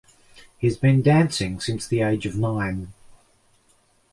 He 0.57 0.65
has 0.65 0.77
been 0.77 1.03
dancing 1.03 1.59
since 1.59 1.85
the 1.85 2.01
age 2.01 2.25
of 2.25 2.35
nine. 2.35 2.91